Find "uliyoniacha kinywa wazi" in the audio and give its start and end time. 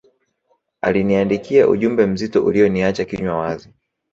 2.45-3.69